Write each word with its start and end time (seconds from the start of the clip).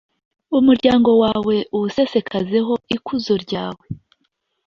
umuryango 0.59 1.09
wawe 1.23 1.55
uwusesekazeho 1.75 2.73
ikuzo 2.95 3.33
ryawe. 3.45 3.85